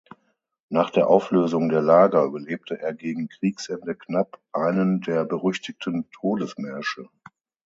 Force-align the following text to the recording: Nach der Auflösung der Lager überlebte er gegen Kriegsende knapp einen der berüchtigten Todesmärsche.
Nach 0.69 0.89
der 0.89 1.07
Auflösung 1.07 1.69
der 1.69 1.83
Lager 1.83 2.23
überlebte 2.23 2.75
er 2.79 2.95
gegen 2.95 3.27
Kriegsende 3.29 3.93
knapp 3.93 4.41
einen 4.51 5.01
der 5.01 5.25
berüchtigten 5.25 6.09
Todesmärsche. 6.09 7.07